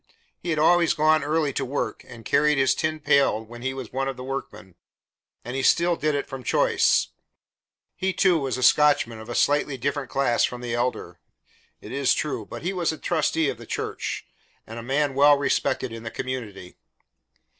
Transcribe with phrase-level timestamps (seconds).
[0.39, 3.93] He had always gone early to work, and carried his tin pail when he was
[3.93, 4.73] one of the workmen,
[5.45, 7.09] and he still did it from choice.
[7.95, 11.19] He, too, was a Scotchman of a slightly different class from the Elder,
[11.81, 14.25] it is true, but he was a trustee of the church,
[14.65, 16.77] and a man well respected in the community.